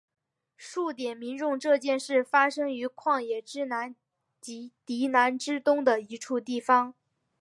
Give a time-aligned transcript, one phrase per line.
[0.57, 3.95] 数点民众这件事发生于旷野之南
[4.39, 6.95] 及迦南之东的一处地方。